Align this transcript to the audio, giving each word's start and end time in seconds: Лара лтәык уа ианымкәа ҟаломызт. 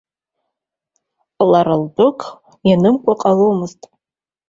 Лара 1.51 1.75
лтәык 1.83 2.19
уа 2.31 2.67
ианымкәа 2.69 3.13
ҟаломызт. 3.21 3.81